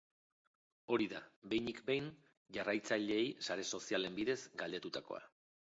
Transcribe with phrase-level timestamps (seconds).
[0.95, 1.21] Hori da,
[1.51, 2.09] behinik behin,
[2.59, 5.25] jarraitzaileei sare sozialen bidez galdetutakoa.